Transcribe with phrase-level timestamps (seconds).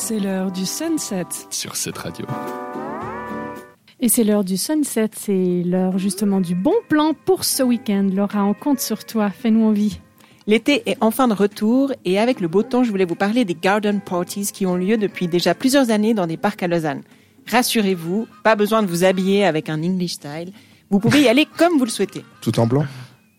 [0.00, 1.26] C'est l'heure du sunset.
[1.50, 2.24] sur cette radio.
[3.98, 8.08] Et c'est l'heure du sunset, c'est l'heure justement du bon plan pour ce week-end.
[8.14, 9.98] Laura, on compte sur toi, fais-nous envie.
[10.46, 13.56] L'été est enfin de retour et avec le beau temps, je voulais vous parler des
[13.56, 17.02] garden parties qui ont lieu depuis déjà plusieurs années dans des parcs à Lausanne.
[17.50, 20.52] Rassurez-vous, pas besoin de vous habiller avec un English style.
[20.90, 22.24] Vous pouvez y aller comme vous le souhaitez.
[22.40, 22.86] Tout en blanc?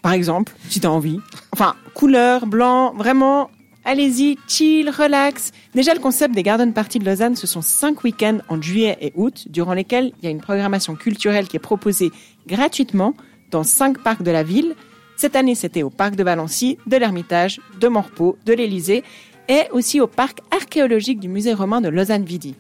[0.01, 1.19] Par exemple, si t'as envie.
[1.53, 3.49] Enfin, couleur, blanc, vraiment,
[3.89, 5.51] allez-y, chill, relax.
[5.73, 9.11] Déjà, le concept des Garden Parties de Lausanne, ce sont cinq week-ends en juillet et
[9.15, 12.11] août, durant lesquels il y a une programmation culturelle qui est proposée
[12.45, 13.15] gratuitement
[13.49, 14.75] dans cinq parcs de la ville.
[15.17, 19.03] Cette année, c'était au parc de Valency, de l'Ermitage, de Morpeau, de l'Élysée
[19.47, 22.55] et aussi au parc archéologique du musée romain de Lausanne-Vidi.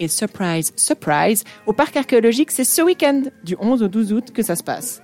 [0.00, 4.42] Et surprise, surprise, au parc archéologique, c'est ce week-end, du 11 au 12 août, que
[4.42, 5.00] ça se passe.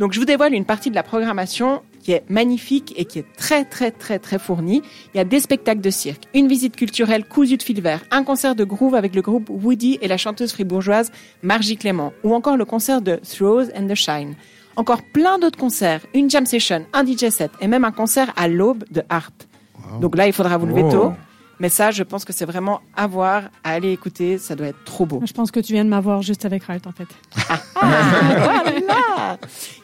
[0.00, 3.26] Donc je vous dévoile une partie de la programmation qui est magnifique et qui est
[3.36, 4.82] très très très très fournie.
[5.14, 8.24] Il y a des spectacles de cirque, une visite culturelle cousue de fil vert, un
[8.24, 12.56] concert de groove avec le groupe Woody et la chanteuse fribourgeoise Margie Clément, ou encore
[12.56, 14.34] le concert de Throws and the Shine.
[14.76, 18.48] Encore plein d'autres concerts, une jam session, un DJ set et même un concert à
[18.48, 19.34] l'aube de harp.
[20.00, 20.90] Donc là, il faudra vous lever Oh.
[20.92, 21.12] tôt.
[21.58, 24.38] Mais ça, je pense que c'est vraiment à voir, à aller écouter.
[24.38, 25.20] Ça doit être trop beau.
[25.26, 27.08] Je pense que tu viens de m'avoir juste avec Ralt en fait.
[27.50, 28.72] Ah, voilà.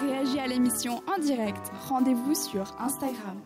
[0.00, 1.70] Réagis à l'émission en direct.
[1.88, 3.36] Rendez-vous sur Instagram.